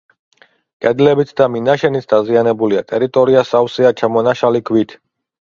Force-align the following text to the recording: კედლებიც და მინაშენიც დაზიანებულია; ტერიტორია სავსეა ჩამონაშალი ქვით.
კედლებიც 0.85 1.33
და 1.41 1.47
მინაშენიც 1.55 2.07
დაზიანებულია; 2.15 2.83
ტერიტორია 2.93 3.45
სავსეა 3.51 3.95
ჩამონაშალი 4.03 4.65
ქვით. 4.73 4.99